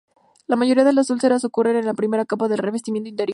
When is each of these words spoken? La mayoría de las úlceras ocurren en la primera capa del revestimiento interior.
La 0.47 0.55
mayoría 0.55 0.83
de 0.83 0.93
las 0.93 1.11
úlceras 1.11 1.43
ocurren 1.45 1.75
en 1.75 1.85
la 1.85 1.93
primera 1.93 2.25
capa 2.25 2.47
del 2.47 2.57
revestimiento 2.57 3.07
interior. 3.07 3.29